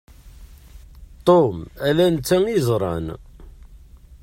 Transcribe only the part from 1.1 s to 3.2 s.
Tom, ala netta i yeẓran.